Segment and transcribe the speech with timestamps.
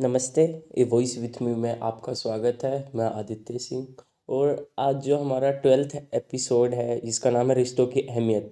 [0.00, 0.42] नमस्ते
[0.78, 3.86] a voice with me में आपका स्वागत है। मैं आदित्य सिंह
[4.28, 8.50] और आज जो हमारा ट्वेल्थ एपिसोड है जिसका नाम है रिश्तों की अहमियत।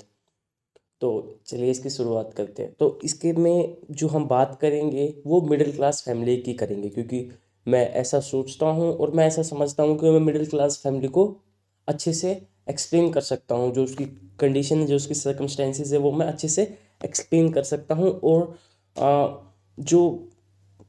[1.01, 5.73] तो चलिए इसकी शुरुआत करते हैं। तो इसके में जो हम बात करेंगे वो मिडिल
[5.77, 7.29] क्लास फैमिली की करेंगे क्योंकि
[7.67, 11.37] मैं ऐसा सोचता हूँ और मैं ऐसा समझता हूँ कि मैं मिडिल क्लास फैमिली को
[11.89, 12.41] अच्छे से
[12.71, 14.05] एक्सप्लेन कर सकता हूँ। जो उसकी
[14.41, 18.57] कंडीशन है जो उसकी सर्कमस्टेंसेज है वो मैं अच्छे से एक्सप्लेन कर सकता हूँ और
[18.97, 19.29] आ,
[19.79, 20.29] जो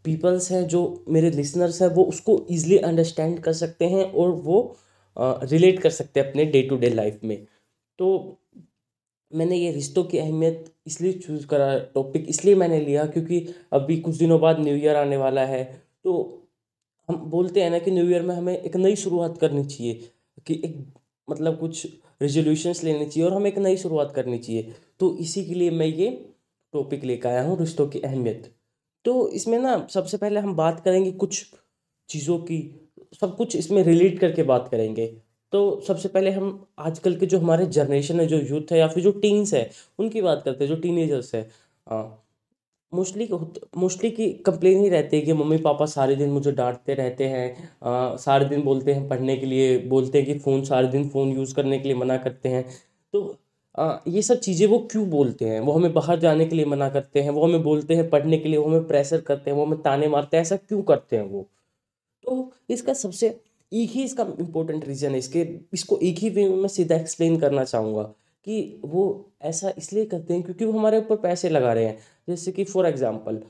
[0.07, 4.59] पीपल्स हैं जो मेरे लिसनर्स हैं, वो उसको ईज़िली अंडरस्टैंड कर सकते हैं और वो
[5.17, 7.37] रिलेट कर सकते हैं अपने डे टू डे लाइफ में।
[7.99, 8.07] तो
[9.31, 13.39] मैंने ये रिश्तों की अहमियत इसलिए चूज़ करा टॉपिक इसलिए मैंने लिया क्योंकि
[13.73, 15.63] अभी कुछ दिनों बाद न्यू ईयर आने वाला है।
[16.03, 16.13] तो
[17.09, 20.09] हम बोलते हैं ना कि न्यू ईयर में हमें एक नई शुरुआत करनी चाहिए
[20.47, 20.77] कि एक
[21.27, 21.85] मतलब कुछ
[22.21, 25.87] रेजोल्यूशंस लेने चाहिए और हमें एक नई शुरुआत करनी चाहिए। तो इसी के लिए मैं
[25.87, 26.09] ये
[26.73, 28.51] टॉपिक लेकर आया हूँ, रिश्तों की अहमियत।
[29.07, 31.45] तो इसमें ना सबसे पहले हम बात करेंगे कुछ
[32.09, 32.57] चीज़ों की
[33.21, 35.05] सब कुछ इसमें रिलेट करके बात करेंगे।
[35.53, 36.49] तो सबसे पहले हम
[36.79, 40.21] आजकल के जो हमारे जनरेशन है जो यूथ है या फिर जो टीन्स है उनकी
[40.21, 41.41] बात करते हैं जो टीनेजर्स है।
[42.91, 43.27] मोस्टली
[43.77, 47.69] मोस्टली की कंप्लेन ही रहती है कि मम्मी पापा सारे दिन मुझे डांटते रहते हैं
[47.83, 51.31] आ, सारे दिन बोलते हैं पढ़ने के लिए बोलते हैं कि फ़ोन सारे दिन फ़ोन
[51.31, 52.65] यूज़ करने के लिए मना करते हैं।
[53.13, 53.37] तो
[53.77, 55.59] ये सब चीज़ें वो क्यों बोलते हैं?
[55.59, 58.49] वो हमें बाहर जाने के लिए मना करते हैं, वो हमें बोलते हैं पढ़ने के
[58.49, 61.23] लिए, वो हमें प्रेशर करते हैं, वो हमें ताने मारते हैं, ऐसा क्यों करते हैं
[61.23, 61.45] वो?
[62.23, 63.27] तो इसका सबसे
[63.71, 67.37] एक ही इसका इम्पोर्टेंट रीज़न है, इसके, इसको एक ही वे में मैं सीधा एक्सप्लेन
[67.39, 68.03] करना चाहूँगा
[68.47, 69.03] कि वो
[69.43, 72.85] ऐसा इसलिए करते हैं क्योंकि वो हमारे ऊपर पैसे लगा रहे हैं। जैसे कि फॉर
[72.87, 73.41] एग्ज़ाम्पल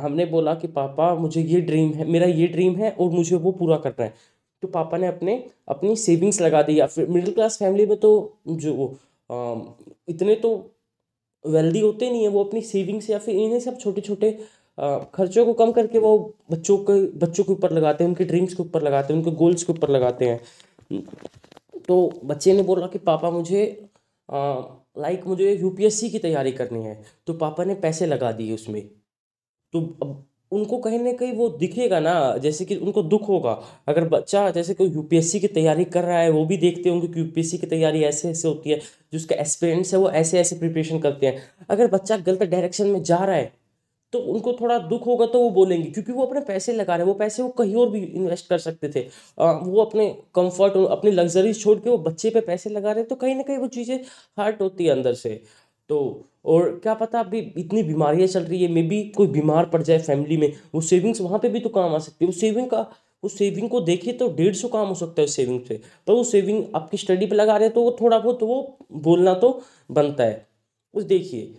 [0.00, 3.52] हमने बोला कि, पापा, मुझे ये ड्रीम है, मेरा ये ड्रीम है और मुझे वो
[3.52, 4.14] पूरा करना है।
[4.62, 8.10] तो पापा ने अपने, अपनी सेविंग्स लगा दी या फिर मिडिल क्लास फैमिली में तो
[8.48, 8.94] जो
[10.08, 10.50] इतने तो
[11.44, 14.32] वेल्दी होते नहीं है, वो अपनी सेविंग्स या फिर इन्हें सब छोटे छोटे
[15.14, 16.16] खर्चों को कम करके वो
[16.50, 19.62] बच्चों के बच्चों के ऊपर लगाते हैं, उनके ड्रीम्स के ऊपर लगाते हैं, उनके गोल्स
[19.62, 20.40] के ऊपर लगाते हैं।
[21.88, 23.64] तो बच्चे ने बोला कि पापा मुझे
[24.28, 28.82] लाइक मुझे यूपीएससी की तैयारी करनी है तो पापा ने पैसे लगा दिए उसमें।
[29.74, 33.52] तो अब उनको कहीं ना कहीं वो दिखेगा ना, जैसे कि उनको दुख होगा।
[33.88, 37.20] अगर बच्चा जैसे कोई यूपीएससी की तैयारी कर रहा है, वो भी देखते होंगे कि
[37.20, 40.98] यूपीएससी की तैयारी ऐसे ऐसे होती है, जो उसके एस्पिरेंट्स है, वो ऐसे ऐसे प्रिपरेशन
[41.00, 43.52] करते हैं। अगर बच्चा गलत डायरेक्शन में जा रहा है
[44.12, 47.06] तो उनको थोड़ा दुख होगा तो वो बोलेंगे, क्योंकि वो अपने पैसे लगा रहे हैं,
[47.06, 49.00] वो पैसे वो कहीं और भी इन्वेस्ट कर सकते थे।
[49.38, 53.16] वो अपने कंफर्ट अपनी लग्जरीज छोड़ के वो बच्चे पे पैसे लगा रहे हैं तो
[53.16, 53.98] कहीं ना कहीं वो चीज़ें
[54.38, 55.40] हर्ट होती है अंदर से।
[55.90, 56.00] तो
[56.44, 59.98] और क्या पता अभी इतनी बीमारियाँ चल रही है मे बी कोई बीमार पड़ जाए
[60.00, 62.86] फैमिली में, वो सेविंग्स वहाँ पे भी तो काम आ सकती है। वो सेविंग का
[63.22, 66.12] उस सेविंग को देखिए तो डेढ़ सौ काम हो सकता है उस सेविंग से। पर
[66.12, 69.34] वो सेविंग आपकी स्टडी पे लगा रहे हैं तो वो थोड़ा बहुत तो वो बोलना
[69.36, 70.46] तो बनता है।
[70.94, 71.54] उस देखिए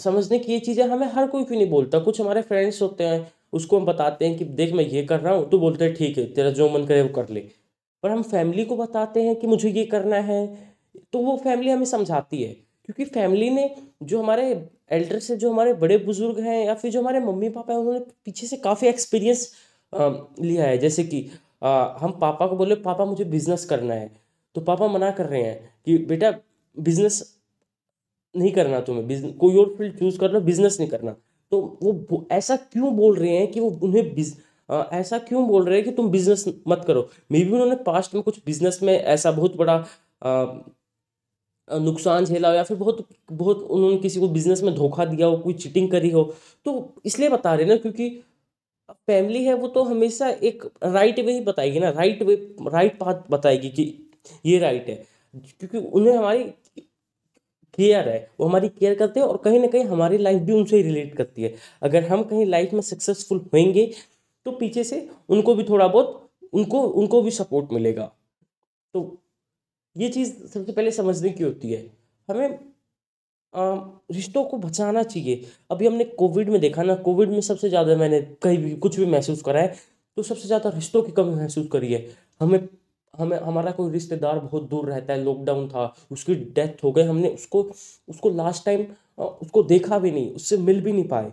[0.00, 1.98] समझने की ये चीज़ें हमें हर कोई क्यों नहीं बोलता?
[2.00, 5.34] कुछ हमारे फ्रेंड्स होते हैं, उसको हम बताते हैं कि देख मैं ये कर रहा
[5.34, 7.40] हूँ तो बोलते हैं, ठीक है, तेरा जो मन करे वो कर ले।
[8.02, 10.46] पर हम फैमिली को बताते हैं कि मुझे ये करना है
[11.12, 12.56] तो वो फैमिली हमें समझाती है।
[12.86, 14.44] क्योंकि फैमिली ने जो हमारे
[14.92, 18.00] एल्डर से जो हमारे बड़े बुज़ुर्ग हैं या फिर जो हमारे मम्मी पापा हैं उन्होंने
[18.24, 19.52] पीछे से काफ़ी एक्सपीरियंस
[19.94, 21.28] लिया है। जैसे कि
[21.62, 24.10] आ, हम पापा को बोले पापा मुझे बिज़नेस करना है।
[24.54, 26.30] तो पापा मना कर रहे हैं कि बेटा
[26.76, 27.22] बिज़नेस
[28.34, 31.12] नहीं करना तुम्हें। बिज़नेस कोई और फ़ील्ड चूज़ कर करना बिज़नेस नहीं करना।
[31.52, 34.36] तो वो ऐसा क्यों बोल रहे हैं कि वो उन्हें बिज
[34.70, 37.08] आ, ऐसा क्यों बोल रहे हैं कि तुम बिज़नेस मत करो?
[37.32, 39.74] मे बी उन्होंने पास्ट में कुछ बिज़नेस में ऐसा बहुत बड़ा
[40.22, 40.44] आ,
[41.68, 45.36] नुकसान झेला हो या फिर बहुत बहुत उन्होंने किसी को बिज़नेस में धोखा दिया हो,
[45.38, 46.22] कोई चीटिंग करी हो
[46.66, 48.08] तो इसलिए बता रहे ना क्योंकि
[49.06, 52.34] फैमिली है वो तो हमेशा एक राइट वे ही बताएगी ना राइट वे
[52.68, 53.84] राइट पाथ बताएगी कि
[54.46, 54.94] ये राइट है।
[55.34, 56.44] क्योंकि उन्हें हमारी
[57.78, 60.76] केयर है, वो हमारी केयर करते हैं और कहीं ना कहीं हमारी लाइफ भी उनसे
[60.76, 63.86] ही रिलेट करती है। अगर हम कहीं लाइफ में सक्सेसफुल होंगे
[64.46, 68.10] तो पीछे से उनको भी थोड़ा बहुत, उनको उनको भी सपोर्ट मिलेगा।
[68.94, 69.02] तो
[69.96, 71.82] ये चीज़ सबसे पहले समझने की होती है।
[72.28, 72.58] हमें
[74.12, 78.20] रिश्तों को बचाना चाहिए। अभी हमने कोविड में देखा ना, कोविड में सबसे ज़्यादा मैंने
[78.42, 79.74] कहीं भी, कुछ भी महसूस करा है
[80.16, 82.06] तो सबसे ज़्यादा रिश्तों की कमी महसूस करी है।
[82.40, 82.68] हमें
[83.14, 87.28] हमें, हमारा कोई रिश्तेदार बहुत दूर रहता है लॉकडाउन था, उसकी डेथ हो गई, हमने
[87.30, 87.62] उसको
[88.08, 88.86] उसको लास्ट टाइम
[89.18, 91.32] उसको देखा भी नहीं, उससे मिल भी नहीं पाए।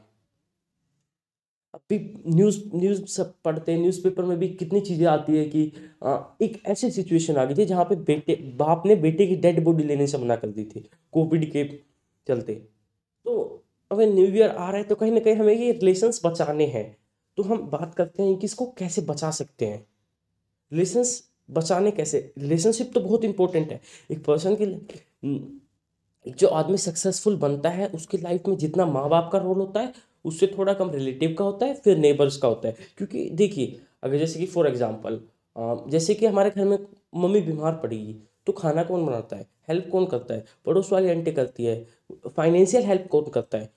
[2.27, 5.71] न्यूज़ न्यूज़ सब पढ़ते हैं न्यूज़पेपर में भी कितनी चीज़ें आती है कि
[6.03, 9.63] आ, एक ऐसी सिचुएशन आ गई थी जहाँ पे बेटे बाप ने बेटे की डेड
[9.63, 11.63] बॉडी लेने से मना कर दी थी कोविड के
[12.27, 16.21] चलते। तो अगर न्यू ईयर आ रहा है तो कहीं ना कहीं हमें ये रिलेशंस
[16.25, 16.85] बचाने हैं।
[17.37, 19.85] तो हम बात करते हैं कि इसको कैसे बचा सकते हैं।
[20.71, 22.19] रिलेशंस बचाने कैसे?
[22.37, 23.79] रिलेशनशिप तो बहुत इंपॉर्टेंट है।
[24.11, 25.61] एक पर्सन की
[26.31, 29.93] जो आदमी सक्सेसफुल बनता है उसकी लाइफ में जितना माँ बाप का रोल होता है
[30.25, 34.17] उससे थोड़ा कम रिलेटिव का होता है, फिर नेबर्स का होता है। क्योंकि देखिए, अगर
[34.17, 35.19] जैसे कि फॉर एग्जांपल
[35.89, 36.77] जैसे कि हमारे घर में
[37.15, 38.15] मम्मी बीमार पड़ेगी
[38.47, 39.45] तो खाना कौन बनाता है?
[39.69, 40.45] हेल्प कौन करता है?
[40.65, 41.75] पड़ोस वाली आंटी करती है।
[42.27, 43.69] फाइनेंशियल हेल्प कौन करता है?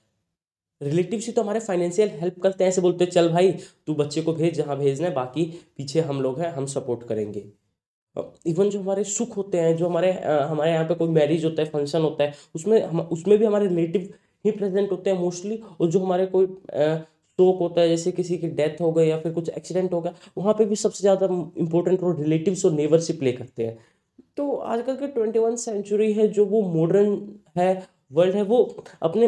[0.81, 3.51] रिलेटिव से तो हमारे फाइनेंशियल हेल्प करते हैं, ऐसे बोलते हैं, चल भाई,
[3.87, 5.45] तू बच्चे को भेज, जहाँ भेजना है, बाकी
[5.77, 7.45] पीछे हम लोग हैं, हम सपोर्ट करेंगे।
[8.45, 11.69] इवन जो हमारे सुख होते हैं, जो हमारे हमारे यहाँ पे कोई मैरिज होता है
[11.69, 14.13] फ़ंक्शन होता है, उसमें हम, उसमें भी हमारे रिलेटिव
[14.45, 16.45] ही प्रेजेंट होते हैं मोस्टली, और जो हमारे कोई
[17.39, 20.13] शोक होता है, जैसे किसी की डेथ हो गई या फिर कुछ एक्सीडेंट हो गया,
[20.37, 21.25] वहाँ पे भी सबसे ज़्यादा
[21.57, 23.77] इंपॉर्टेंट रोल रिलेटिव्स और नेबर्स ही प्ले करते हैं।
[24.37, 27.19] तो आजकल के ट्वेंटी वन सेंचुरी है, जो वो मॉडर्न
[27.57, 29.27] है वर्ल्ड है, वो अपने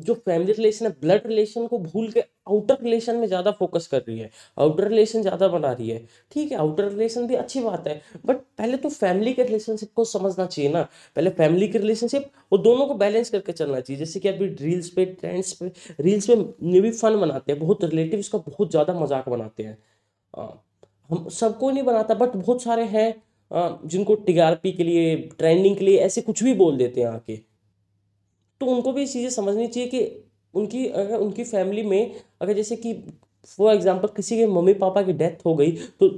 [0.00, 4.02] जो फैमिली रिलेशन है ब्लड रिलेशन को भूल के आउटर रिलेशन में ज़्यादा फोकस कर
[4.08, 5.98] रही है आउटर रिलेशन ज़्यादा बना रही है।
[6.32, 10.04] ठीक है आउटर रिलेशन भी अच्छी बात है बट पहले तो फैमिली के रिलेशनशिप को
[10.06, 10.82] समझना चाहिए ना।
[11.16, 14.88] पहले फैमिली के रिलेशनशिप वो दोनों को बैलेंस करके चलना चाहिए। जैसे कि अभी रील्स
[14.90, 16.36] पे ट्रेंड्स पे रील्स पे
[16.80, 19.78] भी फन बनाते हैं, बहुत रिलेटिव का बहुत ज़्यादा मज़ाक बनाते हैं।
[21.10, 23.14] हम सबको नहीं बनाता बट बहुत सारे हैं
[23.50, 27.38] जिनको टीआरपी के लिए ट्रेंडिंग के लिए ऐसे कुछ भी बोल देते हैं आके।
[28.60, 30.24] तो उनको भी ये चीज़ें समझनी चाहिए कि
[30.54, 32.94] उनकी अगर उनकी फैमिली में अगर जैसे कि
[33.48, 36.08] फॉर एग्ज़ाम्पल किसी के मम्मी पापा की डेथ हो गई तो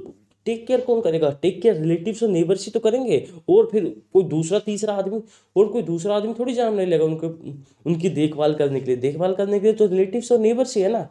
[0.45, 1.29] टेक केयर कौन करेगा?
[1.41, 3.17] टेक केयर रिलेटिव्स और नेबर्स ही तो करेंगे।
[3.49, 5.21] और फिर कोई दूसरा तीसरा आदमी
[5.55, 7.27] और कोई दूसरा आदमी थोड़ी जान नहीं लेगा उनको
[7.85, 10.91] उनकी देखभाल करने के लिए। देखभाल करने के लिए तो रिलेटिव्स और नेबर्स ही है
[10.91, 11.03] ना?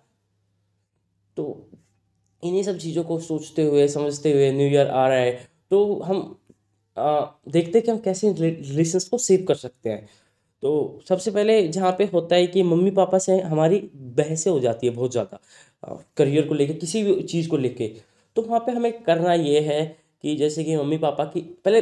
[1.37, 1.69] तो
[2.43, 5.33] इन्हीं सब चीज़ों को सोचते हुए समझते हुए न्यू ईयर आ रहा है।
[5.71, 6.21] तो हम
[6.97, 10.09] आ, देखते हैं कि हम कैसे रिलेशंस को सेव कर सकते हैं।
[10.63, 13.79] तो सबसे पहले जहाँ पे होता है कि मम्मी पापा से हमारी
[14.19, 15.41] बहसें हो जाती है बहुत ज़्यादा
[16.17, 17.89] करियर को लेके किसी भी चीज़ को लेके।
[18.37, 19.85] तो वहाँ पे हमें करना ये है
[20.25, 21.81] कि जैसे कि मम्मी पापा की पहले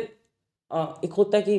[0.71, 1.59] आ, एक होता है कि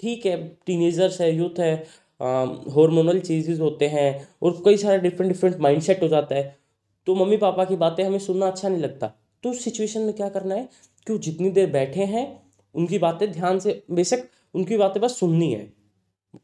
[0.00, 0.36] ठीक है
[0.66, 1.74] टीनेजर्स है यूथ है
[2.20, 6.56] हॉर्मोनल चीज़ेज होते हैं और कई सारे डिफरेंट डिफरेंट माइंडसेट हो जाता है।
[7.06, 9.12] तो मम्मी पापा की बातें हमें सुनना अच्छा नहीं लगता।
[9.44, 10.68] तो उस सिचुएशन में क्या करना है
[11.06, 12.26] कि वो जितनी देर बैठे हैं
[12.74, 15.79] उनकी बातें ध्यान से बेशक उनकी बातें बस सुननी है।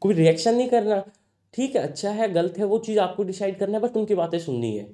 [0.01, 1.03] कोई रिएक्शन नहीं करना।
[1.53, 4.39] ठीक है अच्छा है, गलत है, वो चीज़ आपको डिसाइड करना है बट उनकी बातें
[4.39, 4.87] सुननी है।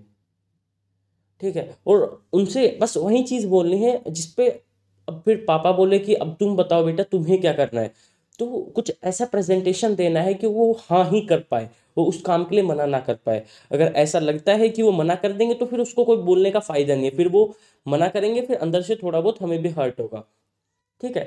[1.42, 4.48] ठीक है, और उनसे बस वही चीज़ बोलनी है जिसपे
[5.08, 7.92] अब फिर पापा बोले कि अब तुम बताओ बेटा, तुम्हें क्या करना है?
[8.40, 8.46] तो
[8.76, 12.56] कुछ ऐसा प्रेजेंटेशन देना है कि वो हाँ ही कर पाए, वो उस काम के
[12.56, 15.66] लिए मना ना कर पाए। अगर ऐसा लगता है कि वो मना कर देंगे तो
[15.66, 17.54] फिर उसको कोई बोलने का फ़ायदा नहीं है। फिर वो
[17.86, 20.24] मना करेंगे, फिर अंदर से थोड़ा बहुत हमें भी हर्ट होगा।
[21.02, 21.26] ठीक है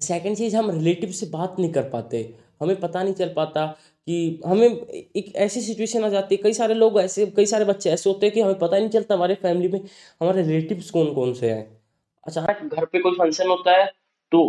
[0.00, 3.66] सेकंड चीज़, हम रिलेटिव से बात नहीं कर पाते। हमें पता नहीं चल पाता
[4.08, 7.90] कि हमें एक ऐसी सिचुएशन आ जाती है। कई सारे लोग ऐसे, कई सारे बच्चे
[7.90, 9.80] ऐसे होते हैं कि हमें पता ही नहीं चलता हमारे फैमिली में
[10.20, 11.80] हमारे रिलेटिव्स कौन कौन से हैं।
[12.26, 13.86] अचानक घर पे कोई फ़ंक्शन होता है
[14.32, 14.44] तो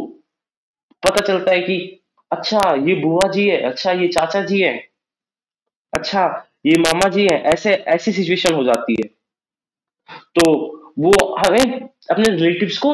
[1.03, 1.77] पता चलता है कि
[2.31, 4.73] अच्छा ये बुआ जी है अच्छा ये चाचा जी है
[5.94, 6.25] अच्छा
[6.65, 9.07] ये मामा जी है। ऐसे, ऐसी सिचुएशन हो जाती है।
[10.35, 10.51] तो
[10.99, 12.94] वो हमें अपने रिलेटिव्स को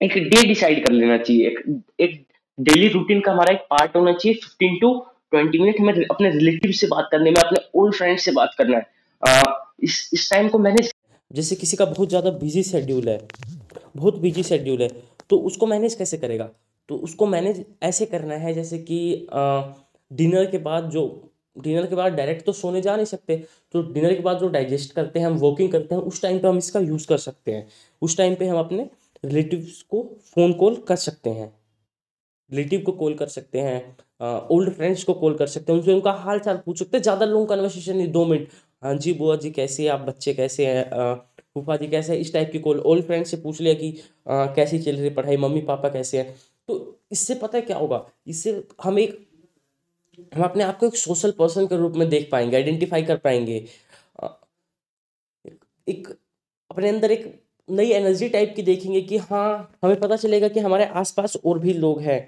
[0.00, 2.24] एक डे डिसाइड कर लेना चाहिए। एक एक
[2.58, 4.94] डेली रूटीन का हमारा एक पार्ट होना चाहिए। फिफ्टीन टू
[5.30, 8.76] ट्वेंटी मिनट हमें अपने रिलेटिव से बात करने में अपने ओल्ड फ्रेंड से बात करना
[8.76, 8.86] है।
[9.22, 9.42] आ,
[9.80, 10.92] इस इस टाइम को मैनेज
[11.30, 13.20] जैसे किसी का बहुत ज़्यादा बिज़ी शेड्यूल है
[13.96, 14.88] बहुत बिज़ी शेड्यूल है
[15.30, 16.48] तो उसको मैनेज कैसे करेगा?
[16.88, 19.26] तो उसको मैनेज ऐसे करना है जैसे कि
[20.10, 21.02] डिनर के बाद जो
[21.56, 23.36] डिनर के बाद डायरेक्ट तो सोने जा नहीं सकते
[23.74, 26.48] तो डिनर के बाद जो डाइजेस्ट करते हैं हम वॉकिंग करते हैं उस टाइम पे
[26.48, 27.66] हम इसका यूज़ कर सकते हैं।
[28.02, 28.88] उस टाइम पे हम अपने
[29.24, 31.52] रिलेटिव्स को फ़ोन कॉल कर सकते हैं।
[32.50, 36.12] रिलेटिव को कॉल कर सकते हैं ओल्ड फ्रेंड्स को कॉल कर सकते हैं उनसे उनका
[36.14, 38.48] हाल चाल पूछ सकते हैं। ज़्यादा लॉन्ग कन्वर्सेशन नहीं दो मिनट।
[38.82, 41.14] हाँ जी बुआ जी कैसे आप बच्चे कैसे हैं?
[41.54, 42.20] फूफा जी कैसे हैं?
[42.20, 43.90] इस टाइप की कॉल ओल्ड फ्रेंड से पूछ लिया कि
[44.28, 45.36] आ, कैसी चल रही पढ़ाई?
[45.36, 46.34] मम्मी पापा कैसे हैं?
[46.68, 48.04] तो इससे पता है क्या होगा?
[48.26, 49.26] इससे हम एक
[50.34, 53.56] हम अपने आप को एक सोशल पर्सन के रूप में देख पाएँगे आइडेंटिफाई कर पाएँगे।
[55.86, 56.08] एक
[56.70, 57.26] अपने अंदर एक
[57.68, 61.72] नई एनर्जी टाइप की देखेंगे कि हाँ हमें पता चलेगा कि हमारे आसपास और भी
[61.74, 62.20] लोग हैं।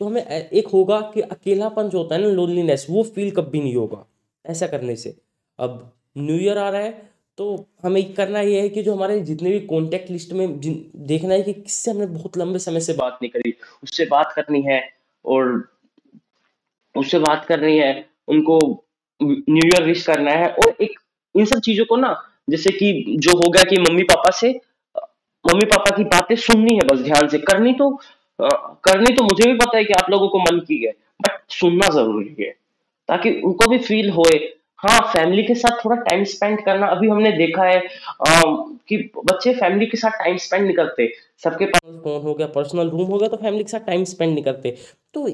[0.00, 3.74] तो हमें एक होगा कि अकेलापन जो होता है ना लोनलीनेस वो फील कभी नहीं
[3.76, 4.04] होगा,
[4.44, 5.16] ऐसा करने से।
[5.58, 6.90] अब न्यू ईयर आ रहा है
[7.38, 11.42] तो हमें करना ये है कि जो हमारे जितने भी कॉन्टैक्ट लिस्ट में देखना है
[11.42, 14.80] कि किससे हमने बहुत लंबे समय से बात नहीं करी, उससे बात करनी है
[15.24, 15.68] और
[16.94, 18.58] उससे बात करनी है, उनको
[19.20, 20.98] न्यू ईयर विश करना है और एक,
[21.34, 22.14] इन सब चीज़ों को ना,
[22.50, 24.52] जैसे कि जो हो गया कि मम्मी पापा से
[25.46, 27.90] मम्मी पापा की बातें सुननी है बस ध्यान से। करनी तो
[28.38, 28.48] आ,
[28.84, 31.88] करनी तो मुझे भी पता है कि आप लोगों को मन की है बट सुनना
[31.90, 32.50] ज़रूरी है
[33.08, 34.36] ताकि उनको भी फील होए।
[34.80, 38.40] हाँ फैमिली के साथ थोड़ा टाइम स्पेंड करना अभी हमने देखा है आ,
[38.88, 41.08] कि बच्चे फैमिली के साथ टाइम स्पेंड नहीं करते।
[41.44, 44.32] सबके पास फ़ोन हो गया पर्सनल रूम हो गया तो फैमिली के साथ टाइम स्पेंड
[44.32, 44.76] नहीं करते।
[45.14, 45.26] तो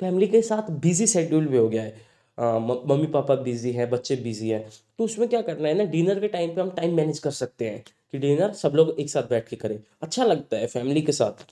[0.00, 4.48] फैमिली के साथ बिज़ी शेड्यूल भी हो गया है। मम्मी पापा बिज़ी हैं बच्चे बिज़ी
[4.48, 4.62] हैं
[4.98, 7.64] तो उसमें क्या करना है ना डिनर के टाइम पे हम टाइम मैनेज कर सकते
[7.64, 11.12] हैं। कि डिनर सब लोग एक साथ बैठ के करें। अच्छा लगता है फैमिली के
[11.12, 11.44] साथ।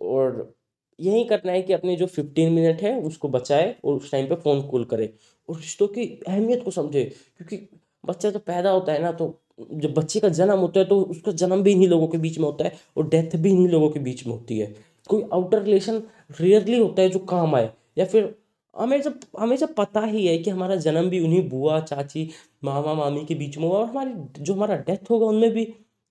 [0.00, 0.54] और
[0.98, 4.34] यही करना है कि अपने जो फिफ्टीन मिनट है, उसको बचाए और उस टाइम पे
[4.34, 5.12] फ़ोन कॉल करे।
[5.48, 7.04] और रिश्तों की अहमियत को समझे,
[7.38, 7.56] क्योंकि
[8.04, 9.38] बच्चा तो पैदा होता है ना तो
[9.72, 12.44] जब बच्चे का जन्म होता है तो उसका जन्म भी इन्हीं लोगों के बीच में
[12.46, 14.74] होता है और डेथ भी इन्हीं लोगों के बीच में होती है।
[15.08, 16.02] कोई आउटर रिलेशन
[16.40, 18.34] रेयरली होता है जो काम आए, या फिर
[18.76, 22.28] हमें जब हमें जब पता ही है कि हमारा जन्म भी उन्हीं बुआ, चाची,
[22.64, 25.66] मामा, मामी के बीच में हुआ और हमारी, जो हमारा डेथ होगा, उनमें भी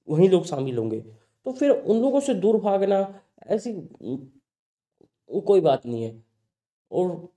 [0.08, 1.00] वहीं लोग शामिल होंगे।
[1.46, 3.00] तो फिर उन लोगों से दूर भागना,
[3.48, 3.74] ऐसी
[5.30, 6.24] कोई बात नहीं है।
[6.92, 7.30] और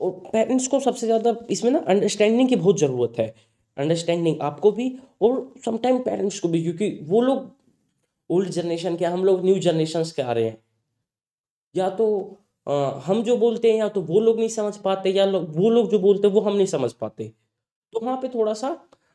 [0.00, 3.34] और पेरेंट्स को सबसे ज़्यादा इसमें ना अंडरस्टैंडिंग की बहुत ज़रूरत है।
[3.76, 4.88] अंडरस्टैंडिंग आपको भी
[5.22, 7.50] और समटाइम पेरेंट्स को भी, क्योंकि वो लोग
[8.30, 10.58] ओल्ड जनरेशन के, हम लोग न्यू जनरेशन के आ रहे हैं।
[11.74, 12.06] या तो
[12.66, 15.90] हम जो बोलते हैं या तो वो लोग नहीं समझ पाते या लोग वो लोग
[15.90, 17.32] जो बोलते हैं वो हम नहीं समझ पाते।
[17.92, 18.70] तो वहाँ पे थोड़ा सा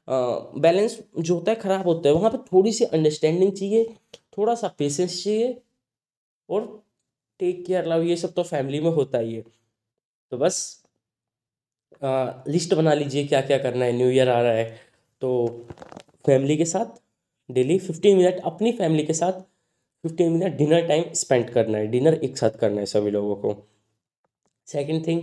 [0.07, 3.83] बैलेंस जो होता है ख़राब होता है। वहाँ पे थोड़ी सी अंडरस्टैंडिंग चाहिए
[4.37, 5.61] थोड़ा सा पेशेंस चाहिए
[6.49, 6.67] और
[7.39, 9.43] टेक केयर लव ये सब तो फैमिली में होता ही है।
[10.31, 10.83] तो बस
[12.01, 14.79] आ, लिस्ट बना लीजिए क्या क्या करना है न्यू ईयर आ रहा है।
[15.21, 15.67] तो
[16.25, 16.99] फैमिली के साथ
[17.49, 19.41] डेली फिफ्टीन मिनट अपनी फैमिली के साथ
[20.03, 23.55] fifteen minute dinner time spend करना है डिनर एक साथ करना है सभी लोगों को।
[24.67, 25.21] सेकेंड थिंग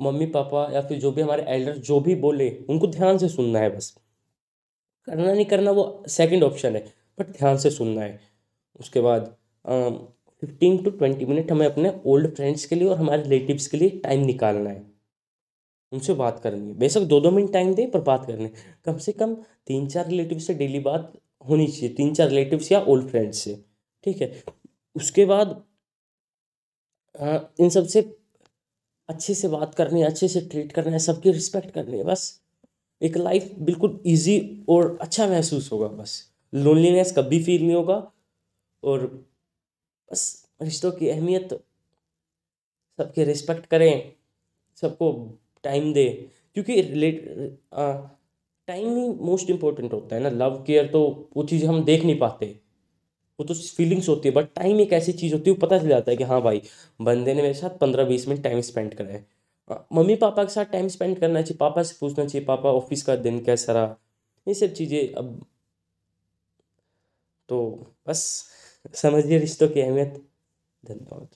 [0.00, 3.58] मम्मी, पापा या फिर जो भी हमारे एल्डर जो भी बोले, उनको ध्यान से सुनना
[3.58, 3.96] है बस।
[5.08, 6.84] करना नहीं करना वो सेकंड ऑप्शन है
[7.18, 8.20] बट ध्यान से सुनना है।
[8.80, 9.36] उसके बाद
[10.42, 13.90] फिफ्टीन टू ट्वेंटी मिनट हमें अपने ओल्ड फ्रेंड्स के लिए और हमारे रिलेटिव्स के लिए
[14.04, 14.84] टाइम निकालना है।
[15.92, 18.52] उनसे बात करनी है। बेशक दो दो मिनट टाइम दें, पर बात करनी है।
[18.84, 19.34] कम से कम
[19.66, 21.12] तीन चार रिलेटिव से डेली बात
[21.44, 23.54] होनी चाहिए, तीन चार रिलेटिव्स या ओल्ड फ्रेंड्स से।
[24.06, 24.42] ठीक है?
[24.96, 25.62] उसके बाद
[27.60, 28.00] इन सबसे
[29.08, 32.40] अच्छे से बात करनी है अच्छे से ट्रीट करना है, सबकी रिस्पेक्ट करनी है, बस।
[33.02, 36.22] एक लाइफ बिल्कुल इजी और अच्छा महसूस होगा, बस।
[36.54, 38.12] लोनलीनेस कभी फील नहीं होगा
[38.82, 39.06] और
[40.12, 40.22] बस
[40.62, 41.52] रिश्तों की अहमियत,
[42.98, 44.12] सबके रिस्पेक्ट करें,
[44.76, 45.12] सबको
[45.62, 46.14] टाइम दें।
[46.54, 47.24] क्योंकि रिलेट
[48.68, 52.18] टाइम ही मोस्ट इम्पोर्टेंट होता है ना। लव केयर तो वो चीज़ हम देख नहीं
[52.18, 52.65] पाते।
[53.38, 55.88] वो तो फीलिंग्स होती है बट टाइम एक ऐसी चीज़ होती है, वो पता चल
[55.88, 56.62] जाता है कि हाँ भाई,
[57.00, 59.24] बंदे ने मेरे साथ पंद्रह बीस मिनट टाइम स्पेंड करा है।
[59.92, 63.16] मम्मी पापा के साथ टाइम स्पेंड करना चाहिए, पापा से पूछना चाहिए, पापा ऑफ़िस का
[63.18, 63.96] दिन कैसा रहा?
[64.46, 65.40] ये सब चीज़ें अब
[67.48, 67.58] तो
[68.08, 68.22] बस,
[68.94, 70.14] समझिए रिश्तों की अहमियत,
[70.84, 71.28] धन्यवाद।